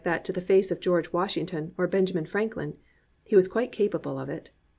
[0.01, 2.75] A STURDY BELIEVER to the face of Greorge Washington or Benjamin Franklin!
[3.23, 4.49] He was quite capable of it.)